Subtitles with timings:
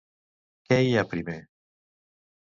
[0.69, 1.35] Què hi ha primer?